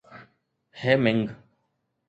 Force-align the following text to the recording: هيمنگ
هيمنگ 0.81 1.35